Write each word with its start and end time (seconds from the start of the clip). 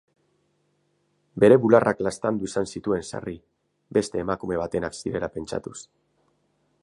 Bere 1.43 1.57
bularrak 1.65 2.01
laztandu 2.07 2.49
izan 2.51 2.71
zituen 2.75 3.05
sarri, 3.13 3.37
beste 3.99 4.23
emakume 4.25 4.59
batenak 4.65 4.99
zirela 5.03 5.33
pentsatuz. 5.39 5.77